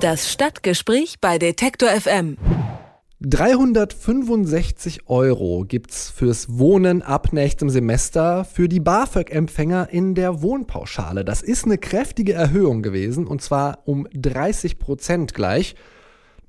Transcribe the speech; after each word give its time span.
Das 0.00 0.32
Stadtgespräch 0.32 1.16
bei 1.20 1.36
Detektor 1.36 1.90
FM. 1.90 2.38
365 3.20 5.10
Euro 5.10 5.66
gibt's 5.68 6.08
fürs 6.08 6.58
Wohnen 6.58 7.02
ab 7.02 7.34
nächstem 7.34 7.68
Semester 7.68 8.46
für 8.46 8.66
die 8.66 8.80
BAföG-Empfänger 8.80 9.90
in 9.90 10.14
der 10.14 10.40
Wohnpauschale. 10.40 11.22
Das 11.22 11.42
ist 11.42 11.66
eine 11.66 11.76
kräftige 11.76 12.32
Erhöhung 12.32 12.80
gewesen 12.80 13.26
und 13.26 13.42
zwar 13.42 13.80
um 13.84 14.08
30 14.14 14.78
Prozent 14.78 15.34
gleich. 15.34 15.74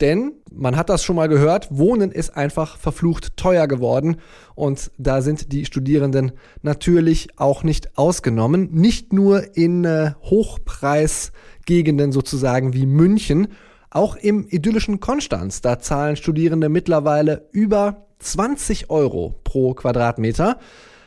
Denn 0.02 0.34
man 0.52 0.76
hat 0.76 0.90
das 0.90 1.04
schon 1.04 1.16
mal 1.16 1.30
gehört, 1.30 1.68
Wohnen 1.70 2.12
ist 2.12 2.36
einfach 2.36 2.78
verflucht 2.78 3.38
teuer 3.38 3.68
geworden 3.68 4.18
und 4.56 4.90
da 4.98 5.22
sind 5.22 5.54
die 5.54 5.66
Studierenden 5.66 6.32
natürlich 6.64 7.30
auch 7.38 7.64
nicht 7.64 7.98
ausgenommen. 7.98 8.70
Nicht 8.72 9.14
nur 9.14 9.56
in 9.56 9.86
äh, 9.86 10.14
Hochpreisgegenden 10.24 12.12
sozusagen 12.12 12.74
wie 12.74 12.88
München, 12.88 13.50
auch 13.92 14.16
im 14.16 14.48
idyllischen 14.50 15.00
Konstanz, 15.00 15.62
da 15.62 15.78
zahlen 15.78 16.16
Studierende 16.16 16.70
mittlerweile 16.70 17.48
über 17.52 18.08
20 18.20 18.90
Euro 18.90 19.36
pro 19.44 19.76
Quadratmeter. 19.76 20.58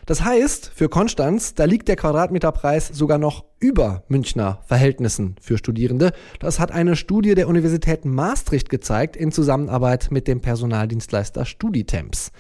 Das 0.07 0.23
heißt, 0.23 0.71
für 0.75 0.89
Konstanz, 0.89 1.55
da 1.55 1.65
liegt 1.65 1.89
der 1.89 1.97
Quadratmeterpreis 1.97 2.89
sogar 2.89 3.19
noch 3.19 3.45
über 3.59 4.05
Münchner 4.09 4.61
Verhältnissen 4.67 5.37
für 5.41 5.57
Studierende. 5.57 6.13
Das 6.41 6.61
hat 6.61 6.73
eine 6.73 6.95
Studie 6.95 7.35
der 7.35 7.49
Universität 7.49 8.05
Maastricht 8.05 8.69
gezeigt 8.69 9.17
in 9.17 9.33
Zusammenarbeit 9.33 10.11
mit 10.11 10.29
dem 10.29 10.41
Personaldienstleister 10.41 11.47
Studitemps. 11.47 12.33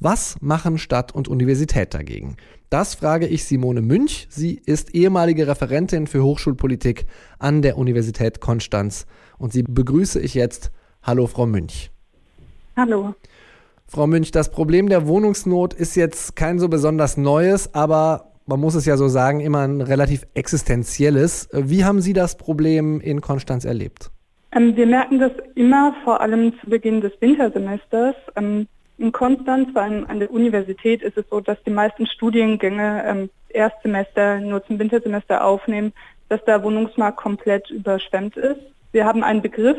Was 0.00 0.36
machen 0.40 0.78
Stadt 0.78 1.14
und 1.14 1.28
Universität 1.28 1.94
dagegen? 1.94 2.36
Das 2.70 2.96
frage 2.96 3.28
ich 3.28 3.44
Simone 3.44 3.82
Münch. 3.82 4.26
Sie 4.30 4.60
ist 4.66 4.92
ehemalige 4.94 5.46
Referentin 5.46 6.08
für 6.08 6.24
Hochschulpolitik 6.24 7.06
an 7.38 7.62
der 7.62 7.78
Universität 7.78 8.40
Konstanz 8.40 9.06
und 9.38 9.52
sie 9.52 9.62
begrüße 9.62 10.18
ich 10.18 10.34
jetzt. 10.34 10.72
Hallo, 11.04 11.28
Frau 11.28 11.46
Münch. 11.46 11.92
Hallo. 12.76 13.14
Frau 13.94 14.06
Münch, 14.06 14.30
das 14.30 14.50
Problem 14.50 14.88
der 14.88 15.06
Wohnungsnot 15.06 15.74
ist 15.74 15.96
jetzt 15.96 16.34
kein 16.34 16.58
so 16.58 16.70
besonders 16.70 17.18
neues, 17.18 17.74
aber 17.74 18.32
man 18.46 18.58
muss 18.58 18.74
es 18.74 18.86
ja 18.86 18.96
so 18.96 19.06
sagen, 19.06 19.40
immer 19.40 19.68
ein 19.68 19.82
relativ 19.82 20.26
existenzielles. 20.32 21.50
Wie 21.52 21.84
haben 21.84 22.00
Sie 22.00 22.14
das 22.14 22.38
Problem 22.38 23.02
in 23.02 23.20
Konstanz 23.20 23.66
erlebt? 23.66 24.10
Ähm, 24.52 24.74
wir 24.76 24.86
merken 24.86 25.18
das 25.18 25.32
immer, 25.56 25.94
vor 26.04 26.22
allem 26.22 26.54
zu 26.58 26.70
Beginn 26.70 27.02
des 27.02 27.12
Wintersemesters. 27.20 28.14
Ähm, 28.34 28.66
in 28.96 29.12
Konstanz, 29.12 29.70
vor 29.72 29.82
allem 29.82 30.06
an 30.08 30.20
der 30.20 30.30
Universität, 30.30 31.02
ist 31.02 31.18
es 31.18 31.26
so, 31.28 31.40
dass 31.40 31.62
die 31.64 31.70
meisten 31.70 32.06
Studiengänge 32.06 33.04
ähm, 33.06 33.30
Erstsemester 33.50 34.40
nur 34.40 34.64
zum 34.64 34.78
Wintersemester 34.78 35.44
aufnehmen, 35.44 35.92
dass 36.30 36.42
der 36.46 36.62
Wohnungsmarkt 36.62 37.18
komplett 37.18 37.68
überschwemmt 37.68 38.38
ist. 38.38 38.60
Wir 38.92 39.04
haben 39.04 39.22
einen 39.22 39.42
Begriff, 39.42 39.76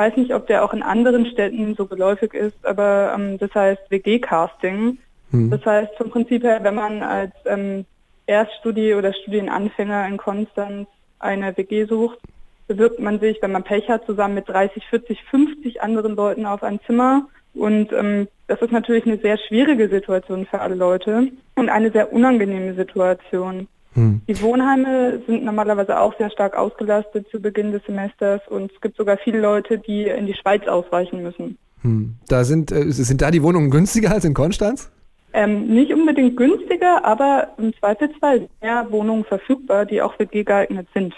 weiß 0.00 0.16
nicht, 0.16 0.32
ob 0.32 0.46
der 0.46 0.64
auch 0.64 0.72
in 0.72 0.82
anderen 0.82 1.26
Städten 1.26 1.74
so 1.74 1.84
geläufig 1.84 2.32
ist, 2.32 2.64
aber 2.64 3.12
ähm, 3.14 3.36
das 3.36 3.54
heißt 3.54 3.82
WG-Casting. 3.90 4.96
Hm. 5.30 5.50
Das 5.50 5.64
heißt 5.66 5.94
vom 5.98 6.08
Prinzip 6.08 6.42
her, 6.42 6.60
wenn 6.62 6.74
man 6.74 7.02
als 7.02 7.32
ähm, 7.44 7.84
Erststudie- 8.26 8.94
oder 8.94 9.12
Studienanfänger 9.12 10.06
in 10.06 10.16
Konstanz 10.16 10.88
eine 11.18 11.54
WG 11.54 11.84
sucht, 11.84 12.18
bewirbt 12.66 12.98
man 12.98 13.20
sich, 13.20 13.42
wenn 13.42 13.52
man 13.52 13.62
Pech 13.62 13.90
hat, 13.90 14.06
zusammen 14.06 14.36
mit 14.36 14.48
30, 14.48 14.86
40, 14.86 15.22
50 15.24 15.82
anderen 15.82 16.16
Leuten 16.16 16.46
auf 16.46 16.62
ein 16.62 16.80
Zimmer. 16.86 17.26
Und 17.52 17.92
ähm, 17.92 18.26
das 18.46 18.62
ist 18.62 18.72
natürlich 18.72 19.04
eine 19.04 19.18
sehr 19.18 19.36
schwierige 19.36 19.90
Situation 19.90 20.46
für 20.46 20.62
alle 20.62 20.76
Leute 20.76 21.28
und 21.56 21.68
eine 21.68 21.90
sehr 21.90 22.10
unangenehme 22.10 22.72
Situation. 22.72 23.68
Hm. 23.94 24.20
Die 24.28 24.40
Wohnheime 24.40 25.20
sind 25.26 25.44
normalerweise 25.44 25.98
auch 25.98 26.16
sehr 26.16 26.30
stark 26.30 26.56
ausgelastet 26.56 27.26
zu 27.30 27.40
Beginn 27.40 27.72
des 27.72 27.82
Semesters 27.84 28.40
und 28.48 28.70
es 28.72 28.80
gibt 28.80 28.96
sogar 28.96 29.18
viele 29.18 29.40
Leute, 29.40 29.78
die 29.78 30.04
in 30.04 30.26
die 30.26 30.34
Schweiz 30.34 30.66
ausweichen 30.68 31.22
müssen. 31.22 31.58
Hm. 31.82 32.14
Da 32.28 32.44
sind, 32.44 32.70
äh, 32.70 32.90
sind 32.90 33.20
da 33.20 33.30
die 33.30 33.42
Wohnungen 33.42 33.70
günstiger 33.70 34.12
als 34.12 34.24
in 34.24 34.34
Konstanz? 34.34 34.90
Ähm, 35.32 35.68
nicht 35.68 35.92
unbedingt 35.92 36.36
günstiger, 36.36 37.04
aber 37.04 37.48
im 37.58 37.72
Zweifelsfall 37.74 38.48
mehr 38.60 38.86
Wohnungen 38.90 39.24
verfügbar, 39.24 39.86
die 39.86 40.02
auch 40.02 40.14
für 40.14 40.26
G 40.26 40.42
geeignet 40.42 40.88
sind. 40.92 41.14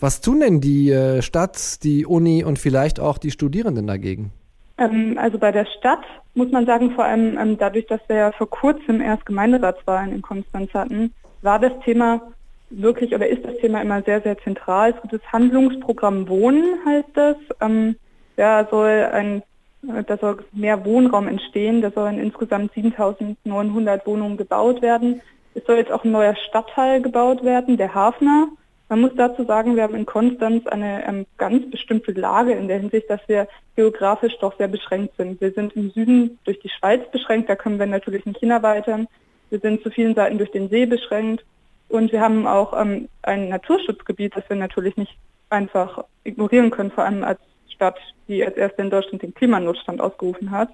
Was 0.00 0.20
tun 0.20 0.40
denn 0.40 0.60
die 0.60 0.90
äh, 0.90 1.22
Stadt, 1.22 1.82
die 1.84 2.04
Uni 2.04 2.42
und 2.42 2.58
vielleicht 2.58 2.98
auch 2.98 3.18
die 3.18 3.30
Studierenden 3.30 3.86
dagegen? 3.86 4.32
Ähm, 4.78 5.16
also 5.16 5.38
bei 5.38 5.52
der 5.52 5.66
Stadt 5.78 6.02
muss 6.34 6.50
man 6.50 6.66
sagen, 6.66 6.92
vor 6.92 7.04
allem 7.04 7.38
ähm, 7.38 7.56
dadurch, 7.58 7.86
dass 7.86 8.00
wir 8.08 8.16
ja 8.16 8.32
vor 8.32 8.50
kurzem 8.50 9.00
erst 9.00 9.26
Gemeinderatswahlen 9.26 10.12
in 10.12 10.22
Konstanz 10.22 10.72
hatten, 10.74 11.14
war 11.42 11.58
das 11.58 11.72
Thema 11.84 12.22
wirklich 12.70 13.14
oder 13.14 13.28
ist 13.28 13.44
das 13.44 13.56
Thema 13.58 13.82
immer 13.82 14.02
sehr, 14.02 14.20
sehr 14.22 14.38
zentral. 14.38 14.90
Es 14.90 15.02
gibt 15.02 15.14
das 15.14 15.32
Handlungsprogramm 15.32 16.28
Wohnen, 16.28 16.78
heißt 16.86 17.10
das. 17.14 17.36
Ähm, 17.60 17.96
da 18.36 18.66
soll 18.70 19.08
ein 19.12 19.42
da 19.82 20.16
soll 20.16 20.44
mehr 20.52 20.84
Wohnraum 20.84 21.26
entstehen, 21.26 21.82
da 21.82 21.90
sollen 21.90 22.20
insgesamt 22.20 22.72
7900 22.72 24.06
Wohnungen 24.06 24.36
gebaut 24.36 24.80
werden. 24.80 25.20
Es 25.54 25.64
soll 25.64 25.76
jetzt 25.76 25.90
auch 25.90 26.04
ein 26.04 26.12
neuer 26.12 26.36
Stadtteil 26.36 27.02
gebaut 27.02 27.44
werden, 27.44 27.76
der 27.76 27.92
Hafner. 27.92 28.48
Man 28.88 29.00
muss 29.00 29.10
dazu 29.16 29.44
sagen, 29.44 29.74
wir 29.74 29.82
haben 29.82 29.94
in 29.94 30.06
Konstanz 30.06 30.66
eine 30.66 31.04
ähm, 31.06 31.26
ganz 31.36 31.68
bestimmte 31.70 32.12
Lage 32.12 32.52
in 32.52 32.68
der 32.68 32.78
Hinsicht, 32.78 33.10
dass 33.10 33.20
wir 33.26 33.48
geografisch 33.74 34.38
doch 34.40 34.56
sehr 34.56 34.68
beschränkt 34.68 35.16
sind. 35.16 35.40
Wir 35.40 35.50
sind 35.50 35.74
im 35.74 35.90
Süden 35.90 36.38
durch 36.44 36.60
die 36.60 36.68
Schweiz 36.68 37.10
beschränkt, 37.10 37.48
da 37.48 37.56
können 37.56 37.78
wir 37.78 37.86
natürlich 37.86 38.24
nicht 38.24 38.38
hinerweitern. 38.38 39.08
Wir 39.52 39.60
sind 39.60 39.82
zu 39.82 39.90
vielen 39.90 40.14
Seiten 40.14 40.38
durch 40.38 40.50
den 40.50 40.70
See 40.70 40.86
beschränkt 40.86 41.44
und 41.90 42.10
wir 42.10 42.22
haben 42.22 42.46
auch 42.46 42.72
ähm, 42.72 43.10
ein 43.20 43.50
Naturschutzgebiet, 43.50 44.34
das 44.34 44.48
wir 44.48 44.56
natürlich 44.56 44.96
nicht 44.96 45.14
einfach 45.50 46.04
ignorieren 46.24 46.70
können, 46.70 46.90
vor 46.90 47.04
allem 47.04 47.22
als 47.22 47.38
Stadt, 47.68 47.98
die 48.28 48.42
als 48.42 48.56
erste 48.56 48.80
in 48.80 48.88
Deutschland 48.88 49.20
den 49.20 49.34
Klimanotstand 49.34 50.00
ausgerufen 50.00 50.52
hat. 50.52 50.70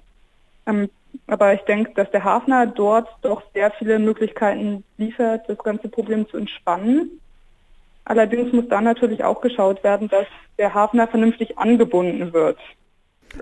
Ähm, 0.65 0.89
aber 1.27 1.53
ich 1.53 1.59
denke, 1.63 1.91
dass 1.93 2.09
der 2.11 2.23
Hafner 2.23 2.67
dort 2.67 3.09
doch 3.21 3.43
sehr 3.53 3.69
viele 3.71 3.99
Möglichkeiten 3.99 4.85
liefert, 4.97 5.49
das 5.49 5.57
ganze 5.57 5.89
Problem 5.89 6.25
zu 6.29 6.37
entspannen. 6.37 7.19
Allerdings 8.05 8.53
muss 8.53 8.69
da 8.69 8.79
natürlich 8.79 9.25
auch 9.25 9.41
geschaut 9.41 9.83
werden, 9.83 10.07
dass 10.07 10.25
der 10.57 10.73
Hafner 10.73 11.09
vernünftig 11.09 11.57
angebunden 11.57 12.31
wird. 12.31 12.57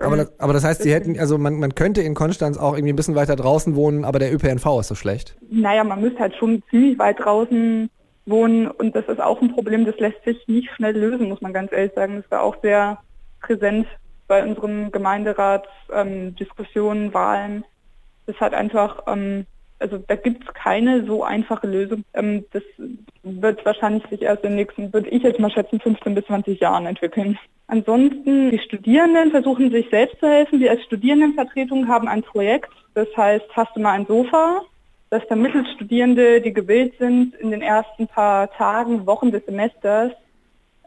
Aber 0.00 0.16
das, 0.16 0.38
aber 0.38 0.52
das 0.52 0.64
heißt, 0.64 0.82
Sie 0.82 0.92
hätten, 0.92 1.18
also 1.18 1.38
man, 1.38 1.58
man 1.58 1.74
könnte 1.74 2.02
in 2.02 2.14
Konstanz 2.14 2.58
auch 2.58 2.74
irgendwie 2.74 2.92
ein 2.92 2.96
bisschen 2.96 3.14
weiter 3.14 3.36
draußen 3.36 3.74
wohnen, 3.74 4.04
aber 4.04 4.18
der 4.18 4.32
ÖPNV 4.32 4.80
ist 4.80 4.88
so 4.88 4.94
schlecht. 4.94 5.36
Naja, 5.50 5.84
man 5.84 6.00
müsste 6.00 6.20
halt 6.20 6.34
schon 6.36 6.62
ziemlich 6.70 6.98
weit 6.98 7.20
draußen 7.20 7.90
wohnen 8.26 8.68
und 8.68 8.94
das 8.94 9.06
ist 9.06 9.20
auch 9.20 9.40
ein 9.40 9.52
Problem, 9.52 9.86
das 9.86 9.98
lässt 9.98 10.22
sich 10.24 10.36
nicht 10.46 10.70
schnell 10.74 10.96
lösen, 10.96 11.28
muss 11.28 11.40
man 11.40 11.52
ganz 11.52 11.72
ehrlich 11.72 11.92
sagen. 11.94 12.22
Das 12.22 12.30
war 12.30 12.42
auch 12.42 12.56
sehr 12.62 12.98
präsent 13.40 13.86
bei 14.26 14.44
unseren 14.44 14.92
Gemeinderats-Diskussionen, 14.92 17.06
ähm, 17.06 17.14
Wahlen. 17.14 17.64
Das 18.26 18.36
hat 18.36 18.54
einfach, 18.54 19.02
ähm, 19.06 19.46
also 19.78 19.98
da 19.98 20.16
gibt 20.16 20.44
es 20.44 20.54
keine 20.54 21.04
so 21.04 21.22
einfache 21.22 21.66
Lösung. 21.66 22.04
Ähm, 22.14 22.44
das 22.52 22.62
wird 23.22 23.64
wahrscheinlich 23.64 24.04
sich 24.08 24.22
erst 24.22 24.44
in 24.44 24.50
den 24.50 24.56
nächsten, 24.56 24.92
würde 24.92 25.08
ich 25.10 25.22
jetzt 25.22 25.38
mal 25.38 25.50
schätzen, 25.50 25.80
15 25.80 26.14
bis 26.14 26.24
20 26.26 26.60
Jahren 26.60 26.86
entwickeln. 26.86 27.38
Ansonsten, 27.66 28.50
die 28.50 28.58
Studierenden 28.58 29.30
versuchen 29.30 29.70
sich 29.70 29.88
selbst 29.90 30.18
zu 30.20 30.26
helfen. 30.26 30.60
Wir 30.60 30.70
als 30.70 30.82
Studierendenvertretung 30.84 31.86
haben 31.86 32.08
ein 32.08 32.22
Projekt, 32.22 32.72
das 32.94 33.08
heißt, 33.16 33.44
hast 33.52 33.76
du 33.76 33.80
mal 33.80 33.92
ein 33.92 34.06
Sofa? 34.06 34.62
Das 35.10 35.22
vermittelt 35.24 35.66
Studierende, 35.74 36.40
die 36.40 36.52
gewillt 36.52 36.94
sind, 36.98 37.34
in 37.36 37.50
den 37.50 37.62
ersten 37.62 38.06
paar 38.06 38.50
Tagen, 38.52 39.06
Wochen 39.06 39.30
des 39.30 39.44
Semesters 39.46 40.12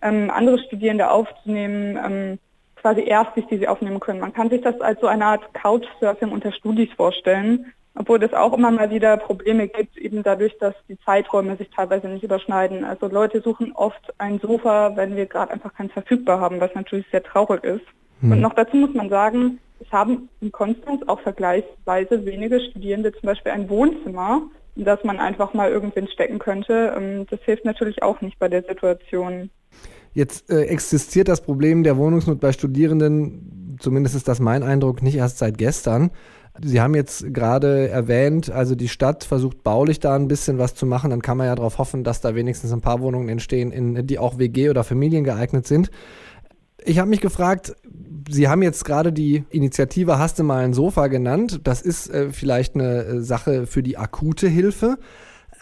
ähm, 0.02 0.30
andere 0.32 0.60
Studierende 0.60 1.10
aufzunehmen, 1.10 1.98
ähm, 2.04 2.40
quasi 2.76 3.04
Erstis, 3.04 3.46
die 3.50 3.58
sie 3.58 3.68
aufnehmen 3.68 4.00
können. 4.00 4.20
Man 4.20 4.34
kann 4.34 4.50
sich 4.50 4.62
das 4.62 4.80
als 4.82 5.00
so 5.00 5.08
eine 5.08 5.26
Art 5.26 5.54
Couchsurfing 5.54 6.32
unter 6.32 6.52
Studis 6.52 6.90
vorstellen 6.96 7.72
obwohl 7.96 8.24
es 8.24 8.34
auch 8.34 8.54
immer 8.54 8.72
mal 8.72 8.90
wieder 8.90 9.18
Probleme 9.18 9.68
gibt, 9.68 9.98
eben 9.98 10.24
dadurch, 10.24 10.58
dass 10.60 10.74
die 10.88 10.98
Zeiträume 11.06 11.58
sich 11.58 11.70
teilweise 11.70 12.08
nicht 12.08 12.24
überschneiden. 12.24 12.84
Also 12.84 13.08
Leute 13.08 13.42
suchen 13.42 13.74
oft 13.74 14.14
ein 14.18 14.40
Sofa, 14.40 14.96
wenn 14.96 15.16
wir 15.16 15.26
gerade 15.26 15.52
einfach 15.52 15.74
keins 15.74 15.92
verfügbar 15.92 16.40
haben, 16.40 16.60
was 16.62 16.74
natürlich 16.74 17.06
sehr 17.12 17.24
traurig 17.24 17.64
ist. 17.64 17.86
Hm. 18.22 18.32
Und 18.32 18.42
noch 18.42 18.54
dazu 18.54 18.78
muss 18.78 18.94
man 18.94 19.10
sagen, 19.10 19.60
es 19.80 19.92
haben 19.92 20.30
in 20.42 20.52
Konstanz 20.52 21.02
auch 21.08 21.20
vergleichsweise 21.22 22.26
wenige 22.26 22.60
Studierende 22.62 23.12
zum 23.12 23.24
Beispiel 23.24 23.52
ein 23.52 23.70
Wohnzimmer, 23.70 24.44
in 24.76 24.86
das 24.86 25.04
man 25.04 25.20
einfach 25.20 25.54
mal 25.54 25.70
irgendwen 25.70 26.08
stecken 26.08 26.40
könnte. 26.40 26.94
Ähm, 26.96 27.26
das 27.30 27.42
hilft 27.42 27.66
natürlich 27.66 28.04
auch 28.04 28.22
nicht 28.22 28.40
bei 28.40 28.48
der 28.48 28.64
Situation. 28.64 29.50
Jetzt 30.14 30.50
äh, 30.50 30.64
existiert 30.64 31.30
das 31.30 31.42
Problem 31.42 31.84
der 31.84 31.98
Wohnungsnot 31.98 32.40
bei 32.40 32.52
Studierenden, 32.52 33.61
zumindest 33.82 34.16
ist 34.16 34.28
das 34.28 34.40
mein 34.40 34.64
Eindruck, 34.64 35.02
nicht 35.02 35.16
erst 35.16 35.38
seit 35.38 35.58
gestern. 35.58 36.12
Sie 36.62 36.82
haben 36.82 36.96
jetzt 36.96 37.34
gerade 37.34 37.88
erwähnt, 37.88 38.50
also 38.52 38.76
die 38.76 38.90
Stadt 38.90 39.24
versucht 39.24 39.64
baulich 39.64 40.00
da 40.00 40.16
ein 40.16 40.28
bisschen 40.28 40.58
was 40.58 40.76
zu 40.76 40.86
machen. 40.86 41.10
Dann 41.10 41.22
kann 41.22 41.38
man 41.38 41.48
ja 41.48 41.56
darauf 41.56 41.78
hoffen, 41.78 42.04
dass 42.04 42.20
da 42.22 42.36
wenigstens 42.36 42.74
ein 42.74 42.82
paar 42.82 43.00
Wohnungen 43.00 43.30
entstehen, 43.30 43.72
in, 43.72 44.06
die 44.06 44.20
auch 44.20 44.38
WG 44.38 44.70
oder 44.70 44.84
Familien 44.84 45.24
geeignet 45.24 45.66
sind. 45.66 45.92
Ich 46.84 47.00
habe 47.00 47.10
mich 47.10 47.22
gefragt, 47.22 47.76
Sie 48.30 48.48
haben 48.48 48.62
jetzt 48.62 48.86
gerade 48.86 49.12
die 49.12 49.44
Initiative 49.50 50.20
Hast 50.20 50.40
du 50.40 50.44
mal 50.44 50.64
ein 50.64 50.74
Sofa 50.74 51.08
genannt. 51.08 51.62
Das 51.64 51.82
ist 51.82 52.10
äh, 52.10 52.30
vielleicht 52.32 52.76
eine 52.76 53.04
äh, 53.04 53.22
Sache 53.22 53.66
für 53.66 53.84
die 53.84 53.98
akute 53.98 54.48
Hilfe. 54.48 54.98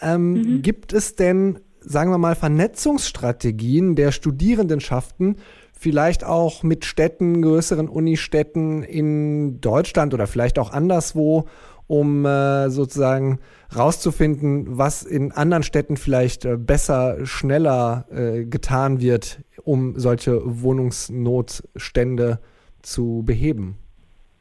Ähm, 0.00 0.32
mhm. 0.32 0.62
Gibt 0.62 0.92
es 0.92 1.16
denn 1.16 1.60
sagen 1.80 2.10
wir 2.10 2.18
mal, 2.18 2.34
Vernetzungsstrategien 2.34 3.96
der 3.96 4.12
Studierendenschaften 4.12 5.36
vielleicht 5.72 6.24
auch 6.24 6.62
mit 6.62 6.84
Städten, 6.84 7.40
größeren 7.40 7.88
Unistädten 7.88 8.82
in 8.82 9.60
Deutschland 9.60 10.12
oder 10.12 10.26
vielleicht 10.26 10.58
auch 10.58 10.72
anderswo, 10.72 11.46
um 11.86 12.24
äh, 12.26 12.68
sozusagen 12.70 13.40
rauszufinden, 13.74 14.78
was 14.78 15.02
in 15.02 15.32
anderen 15.32 15.62
Städten 15.62 15.96
vielleicht 15.96 16.44
äh, 16.44 16.56
besser, 16.56 17.24
schneller 17.24 18.06
äh, 18.10 18.44
getan 18.44 19.00
wird, 19.00 19.40
um 19.64 19.98
solche 19.98 20.40
Wohnungsnotstände 20.44 22.38
zu 22.82 23.22
beheben? 23.24 23.78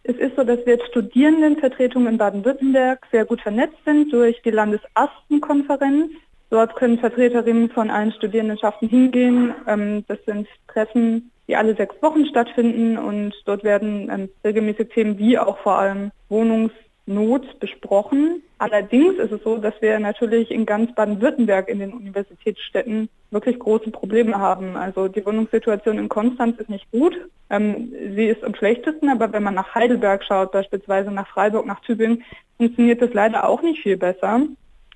Es 0.04 0.16
ist 0.18 0.36
so, 0.36 0.44
dass 0.44 0.60
wir 0.66 0.74
jetzt 0.74 0.88
Studierendenvertretungen 0.90 2.14
in 2.14 2.18
Baden-Württemberg 2.18 3.06
sehr 3.12 3.26
gut 3.26 3.42
vernetzt 3.42 3.78
sind 3.86 4.12
durch 4.12 4.42
die 4.44 4.52
Landesastenkonferenz. 4.52 6.12
Dort 6.50 6.76
können 6.76 6.98
Vertreterinnen 6.98 7.70
von 7.70 7.92
allen 7.92 8.12
Studierendenschaften 8.12 8.90
hingehen. 8.90 9.54
Ähm, 9.68 10.04
das 10.08 10.18
sind 10.26 10.48
Treffen, 10.68 11.32
die 11.48 11.56
alle 11.56 11.76
sechs 11.76 11.96
Wochen 12.02 12.26
stattfinden 12.26 12.98
und 12.98 13.34
dort 13.46 13.64
werden 13.64 14.10
ähm, 14.12 14.30
regelmäßig 14.44 14.90
Themen 14.90 15.18
wie 15.20 15.38
auch 15.38 15.60
vor 15.60 15.78
allem 15.78 16.12
Wohnungsnot 16.30 17.60
besprochen. 17.60 18.42
Allerdings 18.58 19.20
ist 19.20 19.32
es 19.32 19.44
so, 19.44 19.58
dass 19.58 19.76
wir 19.80 20.00
natürlich 20.00 20.50
in 20.50 20.66
ganz 20.66 20.94
Baden-Württemberg 20.96 21.70
in 21.70 21.80
den 21.80 21.94
Universitätsstädten 21.94 23.10
wirklich 23.30 23.60
große 23.60 23.92
Probleme 23.92 24.40
haben. 24.40 24.76
Also 24.76 25.08
die 25.08 25.24
Wohnungssituation 25.24 26.00
in 26.00 26.10
Konstanz 26.10 26.60
ist 26.60 26.70
nicht 26.70 26.90
gut. 26.92 27.16
Ähm, 27.52 27.94
sie 28.16 28.26
ist 28.26 28.44
am 28.44 28.56
schlechtesten, 28.56 29.10
aber 29.10 29.32
wenn 29.32 29.44
man 29.44 29.54
nach 29.54 29.76
Heidelberg 29.76 30.24
schaut, 30.24 30.52
beispielsweise 30.52 31.12
nach 31.12 31.28
Freiburg, 31.28 31.68
nach 31.68 31.82
Tübingen, 31.82 32.24
funktioniert 32.58 33.04
das 33.04 33.14
leider 33.14 33.48
auch 33.48 33.62
nicht 33.62 33.84
viel 33.84 33.98
besser 33.98 34.48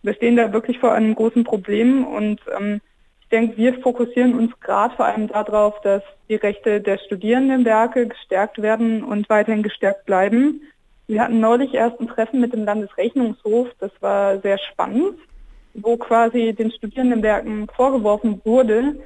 wir 0.03 0.13
stehen 0.13 0.35
da 0.35 0.53
wirklich 0.53 0.79
vor 0.79 0.91
einem 0.91 1.15
großen 1.15 1.43
Problem 1.43 2.05
und 2.05 2.41
ähm, 2.57 2.81
ich 3.21 3.29
denke, 3.29 3.57
wir 3.57 3.73
fokussieren 3.81 4.37
uns 4.37 4.51
gerade 4.59 4.95
vor 4.95 5.05
allem 5.05 5.27
darauf, 5.27 5.81
dass 5.81 6.03
die 6.29 6.35
Rechte 6.35 6.81
der 6.81 6.99
Studierendenwerke 6.99 8.07
gestärkt 8.07 8.61
werden 8.61 9.03
und 9.03 9.27
weiterhin 9.29 9.63
gestärkt 9.63 10.05
bleiben. 10.05 10.61
Wir 11.07 11.21
hatten 11.21 11.39
neulich 11.39 11.73
erst 11.73 11.99
ein 11.99 12.07
Treffen 12.07 12.41
mit 12.41 12.53
dem 12.53 12.65
Landesrechnungshof, 12.65 13.69
das 13.79 13.91
war 14.01 14.39
sehr 14.41 14.59
spannend, 14.59 15.17
wo 15.73 15.97
quasi 15.97 16.53
den 16.53 16.71
Studierendenwerken 16.71 17.67
vorgeworfen 17.75 18.41
wurde, 18.43 18.97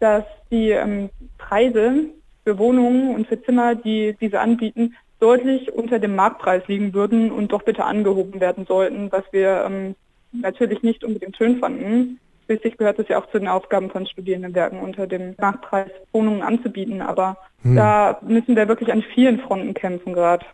dass 0.00 0.24
die 0.50 0.70
ähm, 0.70 1.10
Preise 1.38 2.06
für 2.44 2.58
Wohnungen 2.58 3.14
und 3.14 3.28
für 3.28 3.40
Zimmer, 3.42 3.74
die 3.74 4.16
diese 4.20 4.40
anbieten, 4.40 4.96
deutlich 5.20 5.72
unter 5.72 5.98
dem 5.98 6.16
Marktpreis 6.16 6.66
liegen 6.66 6.92
würden 6.94 7.30
und 7.30 7.52
doch 7.52 7.62
bitte 7.62 7.84
angehoben 7.84 8.40
werden 8.40 8.66
sollten, 8.66 9.12
was 9.12 9.24
wir 9.32 9.64
ähm, 9.66 9.94
natürlich 10.32 10.82
nicht 10.82 11.04
unbedingt 11.04 11.36
schön 11.36 11.58
fanden. 11.58 12.18
Schließlich 12.46 12.78
gehört 12.78 12.98
es 12.98 13.08
ja 13.08 13.18
auch 13.20 13.30
zu 13.30 13.38
den 13.38 13.48
Aufgaben 13.48 13.90
von 13.90 14.06
Studierendenwerken, 14.06 14.80
unter 14.80 15.06
dem 15.06 15.34
Marktpreis 15.38 15.90
Wohnungen 16.12 16.42
anzubieten. 16.42 17.00
Aber 17.00 17.36
hm. 17.62 17.76
da 17.76 18.18
müssen 18.22 18.56
wir 18.56 18.66
wirklich 18.68 18.92
an 18.92 19.04
vielen 19.14 19.38
Fronten 19.40 19.74
kämpfen 19.74 20.14
gerade. 20.14 20.44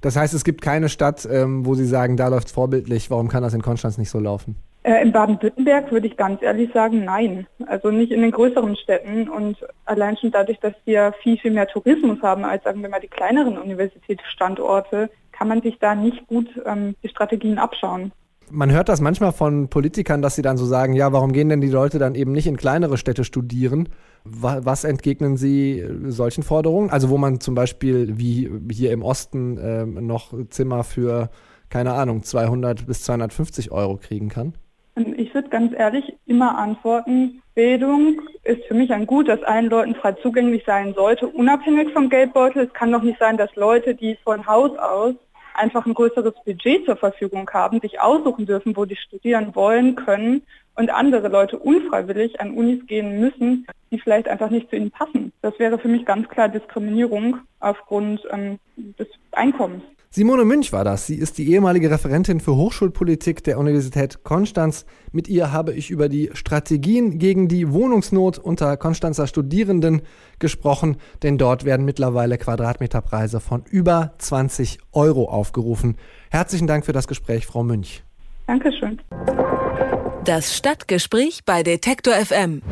Das 0.00 0.16
heißt, 0.16 0.32
es 0.34 0.44
gibt 0.44 0.62
keine 0.62 0.88
Stadt, 0.88 1.28
ähm, 1.30 1.66
wo 1.66 1.74
Sie 1.74 1.84
sagen, 1.84 2.16
da 2.16 2.28
läuft 2.28 2.48
es 2.48 2.52
vorbildlich. 2.52 3.10
Warum 3.10 3.28
kann 3.28 3.42
das 3.42 3.54
in 3.54 3.62
Konstanz 3.62 3.98
nicht 3.98 4.10
so 4.10 4.18
laufen? 4.18 4.56
Äh, 4.82 5.02
in 5.02 5.12
Baden-Württemberg 5.12 5.92
würde 5.92 6.06
ich 6.06 6.16
ganz 6.16 6.40
ehrlich 6.42 6.72
sagen, 6.72 7.04
nein. 7.04 7.46
Also 7.66 7.90
nicht 7.90 8.12
in 8.12 8.22
den 8.22 8.30
größeren 8.30 8.76
Städten. 8.76 9.28
Und 9.28 9.58
allein 9.84 10.16
schon 10.16 10.30
dadurch, 10.30 10.58
dass 10.60 10.74
wir 10.86 11.12
viel, 11.22 11.36
viel 11.38 11.50
mehr 11.50 11.66
Tourismus 11.66 12.22
haben 12.22 12.44
als, 12.44 12.64
sagen 12.64 12.80
wir 12.80 12.88
mal, 12.88 13.00
die 13.00 13.08
kleineren 13.08 13.58
Universitätsstandorte, 13.58 15.10
kann 15.32 15.48
man 15.48 15.60
sich 15.60 15.78
da 15.78 15.94
nicht 15.94 16.26
gut 16.26 16.48
ähm, 16.64 16.96
die 17.02 17.08
Strategien 17.08 17.58
abschauen. 17.58 18.12
Man 18.52 18.72
hört 18.72 18.88
das 18.88 19.00
manchmal 19.00 19.32
von 19.32 19.68
Politikern, 19.68 20.22
dass 20.22 20.34
sie 20.34 20.42
dann 20.42 20.56
so 20.56 20.64
sagen, 20.64 20.94
ja, 20.94 21.12
warum 21.12 21.32
gehen 21.32 21.48
denn 21.48 21.60
die 21.60 21.68
Leute 21.68 21.98
dann 21.98 22.14
eben 22.14 22.32
nicht 22.32 22.46
in 22.46 22.56
kleinere 22.56 22.98
Städte 22.98 23.24
studieren? 23.24 23.88
Was 24.24 24.84
entgegnen 24.84 25.36
Sie 25.36 25.80
äh, 25.80 26.10
solchen 26.10 26.42
Forderungen? 26.42 26.90
Also 26.90 27.10
wo 27.10 27.16
man 27.16 27.40
zum 27.40 27.54
Beispiel 27.54 28.18
wie 28.18 28.50
hier 28.72 28.92
im 28.92 29.02
Osten 29.02 29.56
äh, 29.56 29.86
noch 29.86 30.34
Zimmer 30.48 30.84
für, 30.84 31.30
keine 31.68 31.92
Ahnung, 31.94 32.22
200 32.22 32.86
bis 32.86 33.04
250 33.04 33.70
Euro 33.70 33.96
kriegen 33.96 34.28
kann? 34.28 34.54
Ich 35.16 35.32
würde 35.32 35.48
ganz 35.48 35.72
ehrlich 35.72 36.16
immer 36.26 36.58
antworten, 36.58 37.40
Bildung 37.54 38.20
ist 38.42 38.64
für 38.64 38.74
mich 38.74 38.92
ein 38.92 39.06
Gut, 39.06 39.28
das 39.28 39.42
allen 39.44 39.66
Leuten 39.66 39.94
frei 39.94 40.12
zugänglich 40.12 40.64
sein 40.66 40.92
sollte, 40.94 41.28
unabhängig 41.28 41.92
vom 41.92 42.08
Geldbeutel. 42.10 42.64
Es 42.64 42.72
kann 42.72 42.92
doch 42.92 43.02
nicht 43.02 43.18
sein, 43.18 43.36
dass 43.36 43.54
Leute, 43.54 43.94
die 43.94 44.16
von 44.24 44.46
Haus 44.46 44.76
aus 44.76 45.14
einfach 45.60 45.86
ein 45.86 45.94
größeres 45.94 46.34
Budget 46.44 46.86
zur 46.86 46.96
Verfügung 46.96 47.48
haben, 47.50 47.80
sich 47.80 48.00
aussuchen 48.00 48.46
dürfen, 48.46 48.76
wo 48.76 48.84
die 48.84 48.96
studieren 48.96 49.54
wollen, 49.54 49.94
können 49.94 50.42
und 50.76 50.90
andere 50.90 51.28
Leute 51.28 51.58
unfreiwillig 51.58 52.40
an 52.40 52.52
Unis 52.52 52.86
gehen 52.86 53.20
müssen, 53.20 53.66
die 53.90 53.98
vielleicht 53.98 54.28
einfach 54.28 54.50
nicht 54.50 54.70
zu 54.70 54.76
ihnen 54.76 54.90
passen. 54.90 55.32
Das 55.42 55.58
wäre 55.58 55.78
für 55.78 55.88
mich 55.88 56.04
ganz 56.06 56.28
klar 56.28 56.48
Diskriminierung 56.48 57.38
aufgrund 57.60 58.22
ähm, 58.30 58.58
des 58.76 59.08
Einkommens. 59.32 59.82
Simone 60.12 60.44
Münch 60.44 60.72
war 60.72 60.82
das. 60.82 61.06
Sie 61.06 61.14
ist 61.14 61.38
die 61.38 61.52
ehemalige 61.52 61.88
Referentin 61.88 62.40
für 62.40 62.56
Hochschulpolitik 62.56 63.44
der 63.44 63.60
Universität 63.60 64.24
Konstanz. 64.24 64.84
Mit 65.12 65.28
ihr 65.28 65.52
habe 65.52 65.72
ich 65.72 65.88
über 65.88 66.08
die 66.08 66.30
Strategien 66.32 67.20
gegen 67.20 67.46
die 67.46 67.70
Wohnungsnot 67.70 68.36
unter 68.36 68.76
Konstanzer 68.76 69.28
Studierenden 69.28 70.02
gesprochen, 70.40 70.96
denn 71.22 71.38
dort 71.38 71.64
werden 71.64 71.86
mittlerweile 71.86 72.38
Quadratmeterpreise 72.38 73.38
von 73.38 73.62
über 73.70 74.14
20 74.18 74.78
Euro 74.90 75.28
aufgerufen. 75.28 75.96
Herzlichen 76.28 76.66
Dank 76.66 76.84
für 76.84 76.92
das 76.92 77.06
Gespräch, 77.06 77.46
Frau 77.46 77.62
Münch. 77.62 78.02
Dankeschön. 78.48 79.00
Das 80.24 80.56
Stadtgespräch 80.56 81.44
bei 81.46 81.62
Detektor 81.62 82.14
FM. 82.14 82.62